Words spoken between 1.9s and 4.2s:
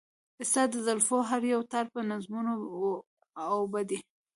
په نظمونو و اوبدي.